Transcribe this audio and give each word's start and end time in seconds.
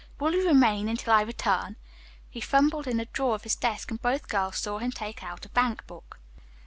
Will 0.19 0.33
you 0.33 0.47
remain 0.47 0.89
until 0.89 1.13
I 1.13 1.21
return?" 1.21 1.75
He 2.27 2.41
fumbled 2.41 2.87
in 2.87 2.99
a 2.99 3.05
drawer 3.05 3.35
of 3.35 3.43
his 3.43 3.55
desk, 3.55 3.91
and 3.91 4.01
both 4.01 4.27
girls 4.29 4.57
saw 4.57 4.79
him 4.79 4.89
take 4.91 5.21
out 5.21 5.45
a 5.45 5.49
bankbook. 5.49 6.17